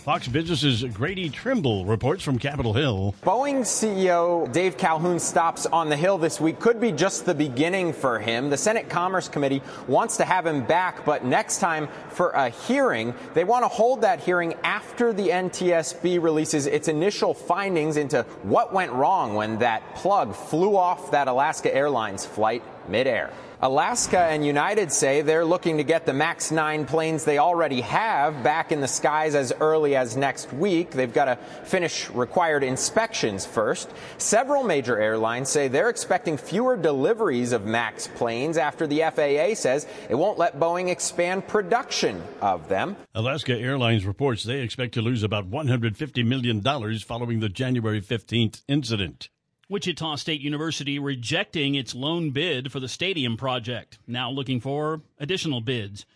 [0.09, 3.13] Fox Business's Grady Trimble reports from Capitol Hill.
[3.23, 7.93] Boeing CEO Dave Calhoun stops on the Hill this week could be just the beginning
[7.93, 8.49] for him.
[8.49, 13.13] The Senate Commerce Committee wants to have him back, but next time for a hearing.
[13.35, 18.73] They want to hold that hearing after the NTSB releases its initial findings into what
[18.73, 23.29] went wrong when that plug flew off that Alaska Airlines flight midair.
[23.61, 28.41] Alaska and United say they're looking to get the MAX 9 planes they already have
[28.41, 30.91] back in the skies as early as next week.
[30.91, 33.89] They've got to finish required inspections first.
[34.17, 39.85] Several major airlines say they're expecting fewer deliveries of MAX planes after the FAA says
[40.09, 42.95] it won't let Boeing expand production of them.
[43.13, 46.61] Alaska Airlines reports they expect to lose about $150 million
[46.99, 49.27] following the January 15th incident.
[49.69, 55.61] Wichita State University rejecting its loan bid for the stadium project, now looking for additional
[55.61, 56.07] bids.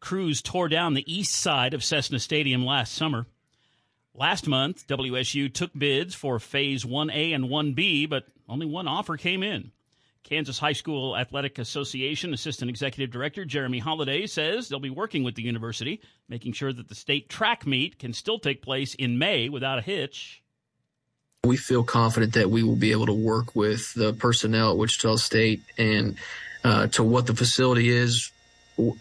[0.00, 3.26] Crews tore down the east side of Cessna Stadium last summer.
[4.14, 9.42] Last month, WSU took bids for Phase 1A and 1B, but only one offer came
[9.42, 9.72] in.
[10.24, 15.34] Kansas High School Athletic Association Assistant Executive Director Jeremy Holliday says they'll be working with
[15.34, 19.50] the university, making sure that the state track meet can still take place in May
[19.50, 20.42] without a hitch.
[21.46, 25.16] We feel confident that we will be able to work with the personnel at Wichita
[25.16, 26.16] State and
[26.64, 28.30] uh, to what the facility is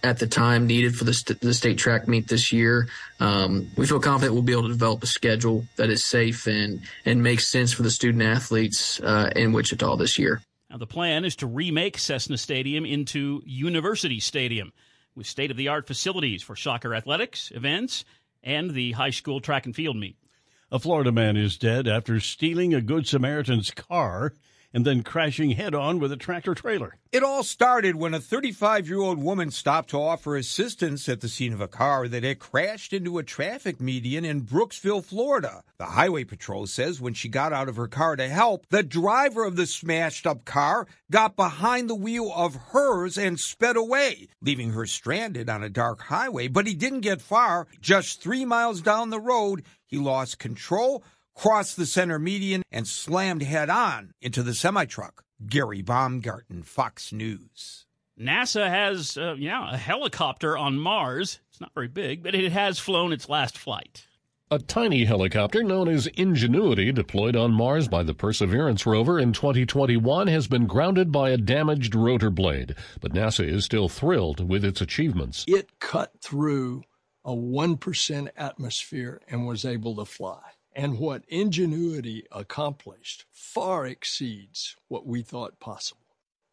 [0.03, 2.87] at the time needed for the, st- the state track meet this year.
[3.19, 6.81] Um, we feel confident we'll be able to develop a schedule that is safe and
[7.05, 10.41] and makes sense for the student athletes uh, in Wichita this year.
[10.69, 14.71] Now the plan is to remake Cessna Stadium into University Stadium
[15.15, 18.05] with state of the art facilities for soccer athletics, events,
[18.43, 20.17] and the high school track and field meet.
[20.71, 24.33] A Florida man is dead after stealing a Good Samaritan's car
[24.75, 26.97] and then crashing head on with a tractor trailer.
[27.09, 31.29] It all started when a 35 year old woman stopped to offer assistance at the
[31.29, 35.63] scene of a car that had crashed into a traffic median in Brooksville, Florida.
[35.77, 39.45] The Highway Patrol says when she got out of her car to help, the driver
[39.45, 44.71] of the smashed up car got behind the wheel of hers and sped away, leaving
[44.71, 46.49] her stranded on a dark highway.
[46.49, 47.67] But he didn't get far.
[47.79, 51.03] Just three miles down the road, he lost control,
[51.35, 55.23] crossed the center median, and slammed head on into the semi truck.
[55.45, 57.85] Gary Baumgarten, Fox News.
[58.19, 61.41] NASA has, uh, yeah, a helicopter on Mars.
[61.49, 64.07] It's not very big, but it has flown its last flight.
[64.51, 70.27] A tiny helicopter known as Ingenuity, deployed on Mars by the Perseverance rover in 2021,
[70.27, 72.75] has been grounded by a damaged rotor blade.
[73.01, 75.43] But NASA is still thrilled with its achievements.
[75.47, 76.83] It cut through
[77.25, 80.41] a 1% atmosphere and was able to fly.
[80.75, 86.01] And what Ingenuity accomplished far exceeds what we thought possible.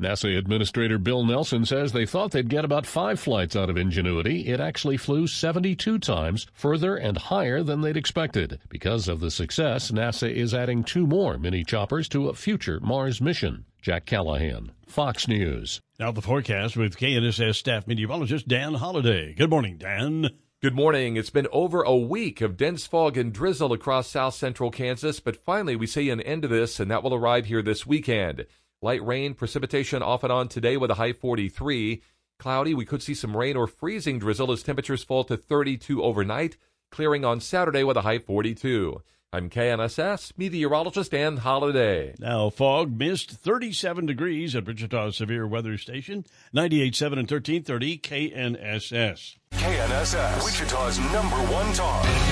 [0.01, 4.49] NASA Administrator Bill Nelson says they thought they'd get about five flights out of Ingenuity.
[4.49, 8.59] It actually flew 72 times further and higher than they'd expected.
[8.69, 13.21] Because of the success, NASA is adding two more mini choppers to a future Mars
[13.21, 13.65] mission.
[13.81, 15.81] Jack Callahan, Fox News.
[15.99, 19.35] Now the forecast with KNSS staff meteorologist Dan Holliday.
[19.35, 20.31] Good morning, Dan.
[20.63, 21.17] Good morning.
[21.17, 25.35] It's been over a week of dense fog and drizzle across south central Kansas, but
[25.35, 28.47] finally we see an end to this, and that will arrive here this weekend.
[28.81, 32.01] Light rain, precipitation off and on today with a high 43.
[32.39, 36.57] Cloudy, we could see some rain or freezing drizzle as temperatures fall to 32 overnight,
[36.93, 39.03] clearing on Saturday with a high 42.
[39.35, 42.15] I'm KNSS meteorologist Dan Holliday.
[42.19, 49.37] Now, fog, mist, 37 degrees at Wichita's Severe Weather Station, 98.7 and 1330 KNSS.
[49.53, 52.32] KNSS, Wichita's number one talk.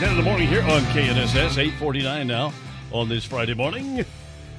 [0.00, 2.54] 10 in the morning here on KNSS, 849 now
[2.90, 4.02] on this Friday morning.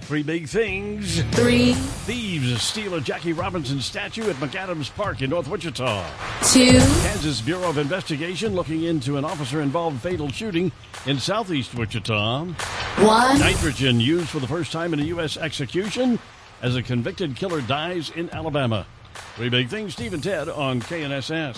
[0.01, 1.23] Three big things.
[1.32, 1.73] Three.
[1.73, 6.08] Thieves steal a Jackie Robinson statue at McAdams Park in North Wichita.
[6.43, 6.73] Two.
[6.73, 10.71] Kansas Bureau of Investigation looking into an officer-involved fatal shooting
[11.08, 12.45] in southeast Wichita.
[12.45, 13.39] One.
[13.39, 15.38] Nitrogen used for the first time in a U.S.
[15.38, 16.19] execution
[16.62, 18.86] as a convicted killer dies in Alabama.
[19.38, 21.58] Three big things, Steve and Ted on KNSS.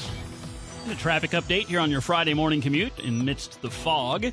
[0.87, 4.25] The traffic update here on your Friday morning commute amidst the fog.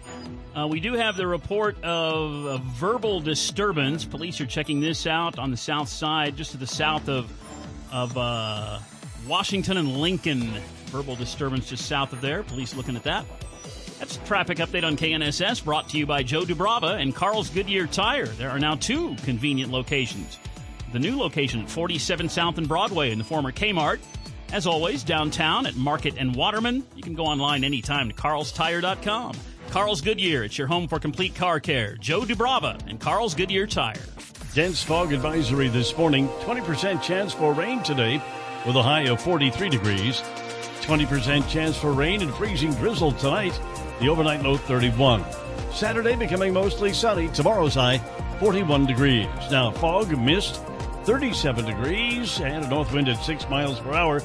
[0.57, 4.05] Uh, we do have the report of a verbal disturbance.
[4.05, 7.31] Police are checking this out on the south side, just to the south of
[7.93, 8.81] of uh,
[9.29, 10.53] Washington and Lincoln.
[10.87, 12.43] Verbal disturbance just south of there.
[12.43, 13.25] Police looking at that.
[14.01, 17.87] That's a traffic update on KNSS brought to you by Joe Dubrava and Carl's Goodyear
[17.87, 18.27] Tire.
[18.27, 20.37] There are now two convenient locations.
[20.93, 24.01] The new location at 47 South and Broadway in the former Kmart.
[24.53, 26.85] As always, downtown at Market and Waterman.
[26.97, 29.37] You can go online anytime to carlstire.com.
[29.71, 31.95] Carl's Goodyear, it's your home for complete car care.
[32.01, 33.95] Joe Dubrava and Carl's Goodyear Tire.
[34.53, 36.27] Dense fog advisory this morning.
[36.41, 38.21] 20% chance for rain today
[38.67, 40.21] with a high of 43 degrees.
[40.81, 43.59] 20% chance for rain and freezing drizzle tonight.
[44.01, 45.25] The overnight low 31.
[45.73, 47.29] Saturday becoming mostly sunny.
[47.29, 47.99] Tomorrow's high
[48.41, 49.29] 41 degrees.
[49.53, 50.57] Now fog, mist,
[51.05, 54.21] 37 degrees, and a north wind at 6 miles per hour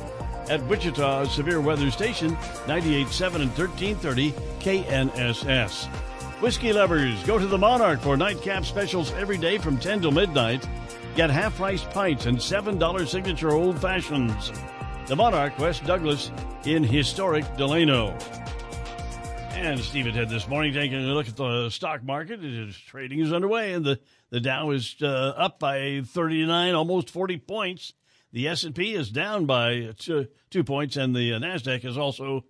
[0.49, 2.35] at Wichita's Severe Weather Station,
[2.67, 5.85] 98.7 and 1330 KNSS.
[6.41, 10.67] Whiskey lovers, go to the Monarch for nightcap specials every day from 10 till midnight.
[11.15, 14.51] Get half price pints and $7 signature old fashions.
[15.07, 16.31] The Monarch, West Douglas
[16.65, 18.17] in historic Delano.
[19.51, 22.43] And Steve had this morning taking a look at the stock market.
[22.43, 27.37] Its trading is underway, and the, the Dow is uh, up by 39, almost 40
[27.37, 27.93] points.
[28.35, 32.43] The S&P is down by two, two points, and the Nasdaq is also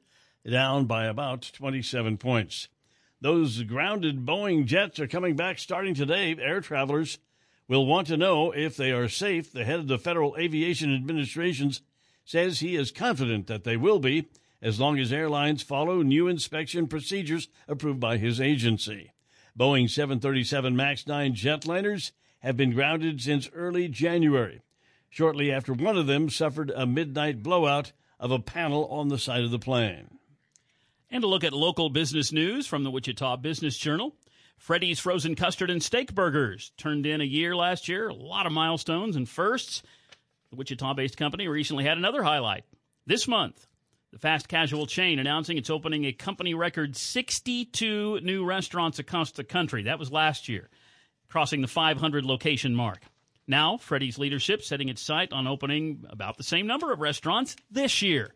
[0.44, 2.70] down by about 27 points.
[3.22, 6.36] Those grounded Boeing jets are coming back starting today.
[6.40, 7.20] Air travelers
[7.68, 9.52] will want to know if they are safe.
[9.52, 11.72] The head of the Federal Aviation Administration
[12.24, 14.28] says he is confident that they will be
[14.64, 19.14] as long as airlines follow new inspection procedures approved by his agency.
[19.56, 24.64] Boeing 737 MAX 9 jetliners have been grounded since early January,
[25.16, 29.46] shortly after one of them suffered a midnight blowout of a panel on the side
[29.46, 30.10] of the plane.
[31.10, 34.14] And a look at local business news from the Wichita Business Journal.
[34.58, 38.52] Freddy's Frozen Custard and Steak Burgers turned in a year last year, a lot of
[38.52, 39.84] milestones and firsts.
[40.50, 42.66] The Wichita based company recently had another highlight.
[43.06, 43.68] This month,
[44.12, 49.46] the fast casual chain announcing it's opening a company record 62 new restaurants across the
[49.46, 49.84] country.
[49.84, 50.70] That was last year,
[51.30, 53.00] crossing the 500 location mark.
[53.48, 58.02] Now, Freddy's leadership setting its sight on opening about the same number of restaurants this
[58.02, 58.34] year,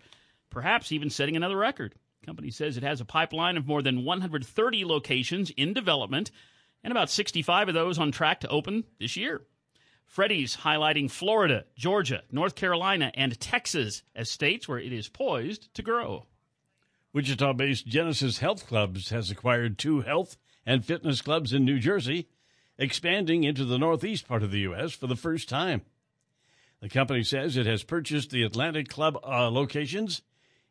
[0.49, 1.95] perhaps even setting another record.
[2.21, 6.31] The company says it has a pipeline of more than 130 locations in development
[6.83, 9.41] and about 65 of those on track to open this year.
[10.05, 15.83] Freddy's highlighting Florida, Georgia, North Carolina, and Texas as states where it is poised to
[15.83, 16.25] grow.
[17.13, 22.27] Wichita based Genesis Health Clubs has acquired two health and fitness clubs in New Jersey,
[22.79, 24.93] expanding into the northeast part of the U.S.
[24.93, 25.81] for the first time.
[26.79, 30.21] The company says it has purchased the Atlantic Club uh, locations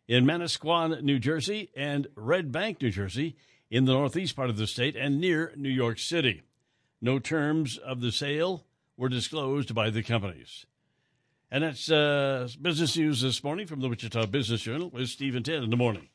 [0.09, 3.37] in Manasquan, New Jersey, and Red Bank, New Jersey,
[3.71, 6.43] in the northeast part of the state and near New York City.
[7.03, 8.65] No terms of the sale
[8.97, 10.65] were disclosed by the companies.
[11.51, 15.45] And that's uh, business news this morning from the Wichita Business Journal with Steve and
[15.45, 16.09] Ted in the morning.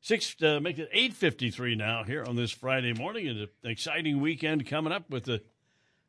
[0.00, 3.48] Six uh, make it eight fifty three now here on this Friday morning, and an
[3.64, 5.42] exciting weekend coming up with the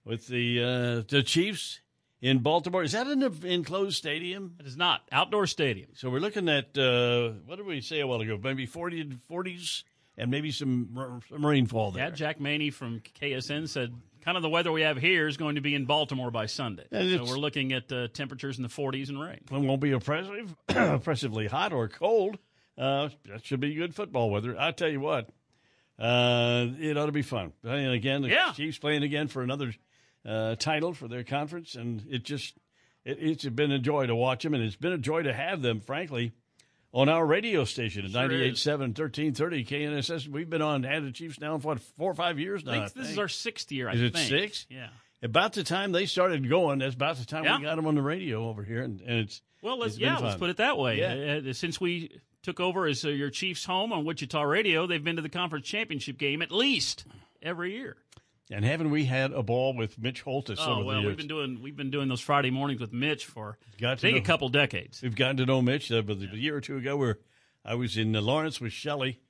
[0.06, 1.82] with the uh, the Chiefs
[2.22, 2.84] in Baltimore.
[2.84, 4.56] Is that an enclosed stadium?
[4.62, 5.90] It is not outdoor stadium.
[5.94, 8.40] So we're looking at uh, what did we say a while ago?
[8.42, 9.84] Maybe forty to forties,
[10.18, 12.06] and maybe some, some rainfall there.
[12.06, 15.56] Yeah, Jack Maney from KSN said kind of the weather we have here is going
[15.56, 16.86] to be in Baltimore by Sunday.
[16.92, 19.40] So we're looking at uh, temperatures in the 40s and rain.
[19.52, 22.38] It won't be oppressive, oppressively hot or cold.
[22.78, 24.56] Uh, that should be good football weather.
[24.60, 25.30] I tell you what,
[26.00, 27.54] uh, it ought to be fun.
[27.64, 28.54] And again, the Yeah.
[28.54, 29.74] Chiefs playing again for another
[30.26, 32.56] uh, title for their conference, and it just
[33.04, 35.62] it, it's been a joy to watch them, and it's been a joy to have
[35.62, 36.32] them, frankly,
[36.94, 38.64] on our radio station at Sure is.
[38.66, 40.28] 98.7, 1330 KNSS.
[40.28, 42.74] We've been on had the Chiefs now for what, four or five years now.
[42.74, 43.20] I I think this is think.
[43.20, 44.66] our sixth year, I Is it six?
[44.70, 44.88] Yeah.
[45.24, 47.58] About the time they started going, that's about the time Yeah.
[47.58, 50.18] we got them on the radio over here, and, and it's Well, let's it's yeah,
[50.18, 51.00] let's put it that way.
[51.00, 51.50] Yeah.
[51.50, 55.16] Uh, since we took over as uh, your Chiefs' home on Wichita Radio, they've been
[55.18, 57.06] to the conference championship game at least
[57.42, 57.98] every year.
[58.50, 60.58] And haven't we had a ball with Mitch Holthus?
[60.60, 63.58] some Oh well, we've been doing we've been doing those Friday mornings with Mitch for
[63.80, 65.02] Got I think a couple decades.
[65.02, 67.20] We've gotten to know Mitch, uh, but a year or two ago, where
[67.64, 69.22] I was in uh, Lawrence with Shelley,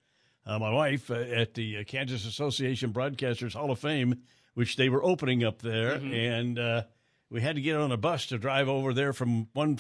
[0.48, 4.22] uh, my wife, uh, at the uh, Kansas Association Broadcasters Hall of Fame,
[4.56, 6.40] which they were opening up there, Mhm.
[6.40, 6.84] and uh,
[7.30, 9.78] we had to get on a bus to drive over there from one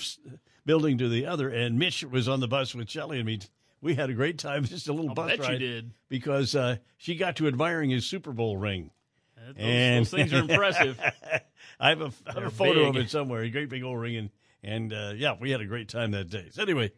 [0.66, 1.49] building to the other.
[1.49, 3.39] And Mitch was on the bus with Shelley and me.
[3.82, 5.91] We had a great time, just a little I'll bus bet you ride, did.
[6.09, 8.91] because uh, she got to admiring his Super Bowl ring.
[9.36, 10.99] those- and those things are impressive.
[11.80, 14.16] I have a, I have a photo of it somewhere, a great big old ring,
[14.16, 14.30] and
[14.64, 16.49] and uh, yeah, we had a great time that day.
[16.51, 16.91] So anyway,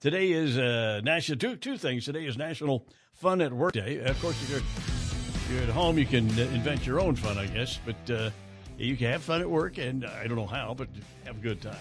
[0.00, 2.04] today is uh, national two two things.
[2.04, 4.00] Today is National Fun at Work Day.
[4.00, 7.38] Of course, if you're, if you're at home, you can uh, invent your own fun,
[7.38, 8.30] I guess, but uh,
[8.76, 10.88] you can have fun at work, and I don't know how, but
[11.24, 11.76] have a good time.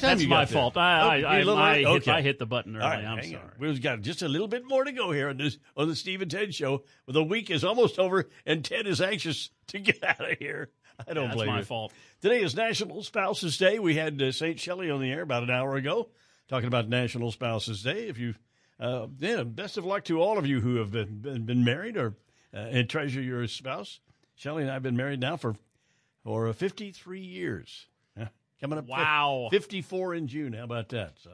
[0.00, 0.76] That's my fault.
[0.76, 2.10] I- I- a I- little I hit- Okay.
[2.12, 2.84] I hit the button early.
[2.84, 3.24] Right, I'm on.
[3.24, 3.42] sorry.
[3.58, 6.22] We've got just a little bit more to go here on this on the Steve
[6.22, 6.84] and Ted show.
[7.06, 10.70] The week is almost over, and Ted is anxious to get out of here.
[11.06, 11.64] I don't Yeah, that's blame my you.
[11.64, 11.92] fault.
[12.20, 13.78] Today is National Spouses Day.
[13.78, 14.58] We had uh, St.
[14.58, 16.08] Shelley on the air about an hour ago
[16.48, 18.08] talking about National Spouses Day.
[18.08, 18.34] If you,
[18.80, 21.96] uh, yeah, best of luck to all of you who have been been, been married
[21.96, 22.16] or
[22.54, 24.00] uh, and treasure your spouse.
[24.34, 25.54] Shelley and I have been married now for
[26.24, 27.86] for uh, 53 years.
[28.60, 29.48] Coming up, Wow.
[29.50, 30.52] 54 in June.
[30.52, 31.12] How about that?
[31.22, 31.30] So,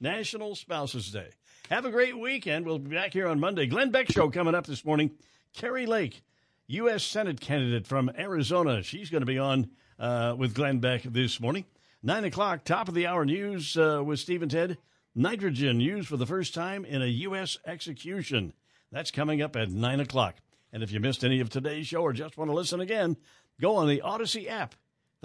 [0.00, 1.28] National Spouses Day.
[1.70, 2.66] Have a great weekend.
[2.66, 3.66] We'll be back here on Monday.
[3.66, 5.12] Glenn Beck Show coming up this morning.
[5.54, 6.22] Kari Lake,
[6.66, 7.04] U.S.
[7.04, 8.82] Senate candidate from Arizona.
[8.82, 11.64] She's going to be on uh, with Glenn Beck this morning.
[12.02, 14.76] Nine o'clock, top of the hour news uh, with Steve and Ted.
[15.14, 17.56] Nitrogen used for the first time in a U.S.
[17.64, 18.52] execution.
[18.90, 20.34] That's coming up at nine o'clock.
[20.72, 23.16] And if you missed any of today's show or just want to listen again,
[23.60, 24.74] go on the Audacy app.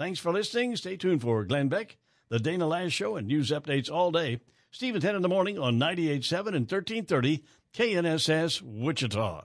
[0.00, 0.74] Thanks for listening.
[0.76, 1.98] Stay tuned for Glenn Beck,
[2.30, 4.40] the Dana Loesch Show, and news updates all day.
[4.70, 7.44] Steve and Ted in the morning on 98.7 and 1330
[7.74, 9.44] KNSS Wichita.